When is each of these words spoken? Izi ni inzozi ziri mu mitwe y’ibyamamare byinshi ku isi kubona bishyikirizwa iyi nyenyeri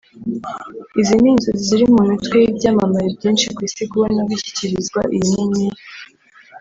Izi 1.01 1.15
ni 1.21 1.27
inzozi 1.31 1.61
ziri 1.67 1.85
mu 1.93 2.01
mitwe 2.09 2.35
y’ibyamamare 2.43 3.07
byinshi 3.17 3.45
ku 3.55 3.59
isi 3.67 3.83
kubona 3.91 4.19
bishyikirizwa 4.29 5.01
iyi 5.15 5.27
nyenyeri 5.33 5.81